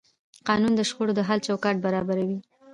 قانون 0.47 0.73
د 0.75 0.81
شخړو 0.89 1.13
د 1.17 1.21
حل 1.27 1.39
چوکاټ 1.47 1.75
برابروي. 1.85 2.37